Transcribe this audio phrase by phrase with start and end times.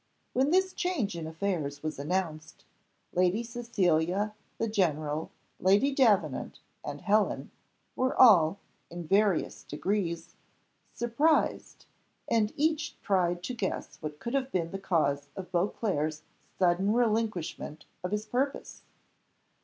[0.33, 2.65] When this change in affairs was announced,
[3.13, 7.51] Lady Cecilia, the general, Lady Davenant, and Helen,
[7.95, 8.57] were all,
[8.89, 10.33] in various degrees,
[10.91, 11.85] surprised,
[12.27, 16.23] and each tried to guess what could have been the cause of Beauclerc's
[16.57, 18.81] sudden relinquishment of his purpose.